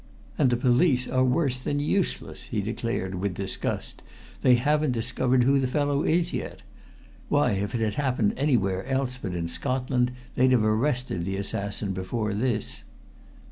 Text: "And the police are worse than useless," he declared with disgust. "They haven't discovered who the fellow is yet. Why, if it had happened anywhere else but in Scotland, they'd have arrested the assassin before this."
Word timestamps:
"And 0.35 0.49
the 0.49 0.57
police 0.57 1.07
are 1.07 1.23
worse 1.23 1.59
than 1.59 1.79
useless," 1.79 2.45
he 2.47 2.59
declared 2.63 3.13
with 3.13 3.35
disgust. 3.35 4.01
"They 4.41 4.55
haven't 4.55 4.93
discovered 4.93 5.43
who 5.43 5.59
the 5.59 5.67
fellow 5.67 6.01
is 6.01 6.33
yet. 6.33 6.63
Why, 7.29 7.51
if 7.51 7.75
it 7.75 7.81
had 7.81 8.01
happened 8.03 8.33
anywhere 8.35 8.83
else 8.87 9.19
but 9.21 9.35
in 9.35 9.47
Scotland, 9.47 10.11
they'd 10.33 10.53
have 10.53 10.63
arrested 10.65 11.23
the 11.23 11.37
assassin 11.37 11.93
before 11.93 12.33
this." 12.33 12.83